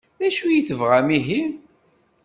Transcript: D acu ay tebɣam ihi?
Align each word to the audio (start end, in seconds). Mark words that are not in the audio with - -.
D 0.19 0.21
acu 0.27 0.43
ay 0.47 0.61
tebɣam 0.67 1.09
ihi? 1.17 1.41